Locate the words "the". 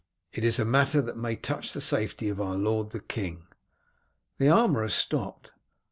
1.73-1.79, 2.89-2.99, 4.39-4.49